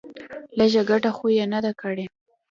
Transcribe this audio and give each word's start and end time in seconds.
لږه 0.57 0.81
گټه 0.89 1.11
خو 1.17 1.25
يې 1.37 1.45
نه 1.53 1.59
ده 1.65 1.71
کړې. 1.81 2.05